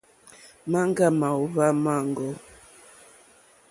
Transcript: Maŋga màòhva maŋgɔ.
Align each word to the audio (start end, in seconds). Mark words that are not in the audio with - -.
Maŋga 0.71 1.07
màòhva 1.19 1.67
maŋgɔ. 1.83 2.27